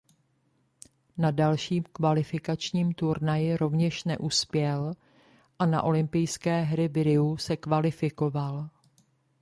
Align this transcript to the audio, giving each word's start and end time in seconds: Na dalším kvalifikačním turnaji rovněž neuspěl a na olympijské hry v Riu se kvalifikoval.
Na 1.17 1.31
dalším 1.31 1.83
kvalifikačním 1.93 2.93
turnaji 2.93 3.57
rovněž 3.57 4.03
neuspěl 4.03 4.93
a 5.59 5.65
na 5.65 5.81
olympijské 5.83 6.61
hry 6.61 6.87
v 6.87 7.03
Riu 7.03 7.37
se 7.37 7.57
kvalifikoval. 7.57 8.69